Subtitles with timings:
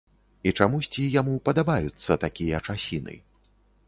[0.51, 3.15] І чамусьці яму падабаюцца такія часіны.